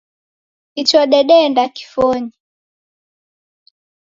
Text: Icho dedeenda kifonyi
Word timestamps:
Icho 0.81 1.01
dedeenda 1.11 1.63
kifonyi 1.75 2.33